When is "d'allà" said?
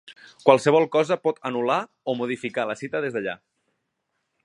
3.19-3.41